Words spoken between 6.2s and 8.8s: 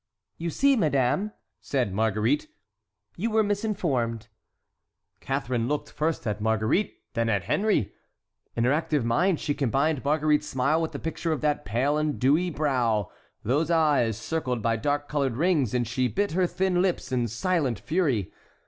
at Marguerite, then at Henry. In her